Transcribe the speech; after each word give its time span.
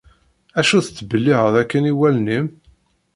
acu 0.59 0.77
tettbelliɣeḍ 0.85 1.55
akken 1.61 1.89
i 1.91 1.93
wallen-im? 1.99 2.45